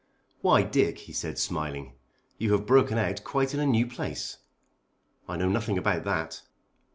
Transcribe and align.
"Why, 0.41 0.63
Dick," 0.63 0.97
he 0.97 1.13
said 1.13 1.37
smiling, 1.37 1.93
"you 2.39 2.53
have 2.53 2.65
broken 2.65 2.97
out 2.97 3.23
quite 3.23 3.53
in 3.53 3.59
a 3.59 3.67
new 3.67 3.85
place." 3.85 4.37
"I 5.29 5.37
know 5.37 5.47
nothing 5.49 5.77
about 5.77 6.05
that." 6.05 6.41